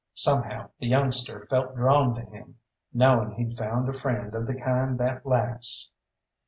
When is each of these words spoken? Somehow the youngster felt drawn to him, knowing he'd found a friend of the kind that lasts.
Somehow 0.15 0.71
the 0.79 0.87
youngster 0.87 1.43
felt 1.43 1.75
drawn 1.75 2.15
to 2.15 2.21
him, 2.21 2.57
knowing 2.91 3.33
he'd 3.33 3.53
found 3.53 3.87
a 3.87 3.93
friend 3.93 4.33
of 4.33 4.47
the 4.47 4.55
kind 4.55 4.99
that 4.99 5.27
lasts. 5.27 5.93